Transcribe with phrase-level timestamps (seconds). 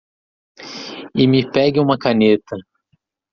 [1.21, 2.55] E me pegue uma caneta.